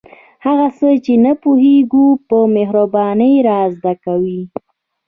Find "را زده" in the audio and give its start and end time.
3.47-3.93